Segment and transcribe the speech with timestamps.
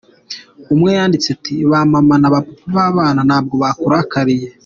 [0.73, 4.47] Umwe yanditse ati "Ba Mama na ba Papa b’abana ntabwo bakurakariye.